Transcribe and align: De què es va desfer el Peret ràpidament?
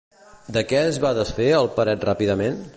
De 0.55 0.63
què 0.71 0.79
es 0.93 0.97
va 1.05 1.13
desfer 1.19 1.47
el 1.61 1.71
Peret 1.79 2.11
ràpidament? 2.13 2.63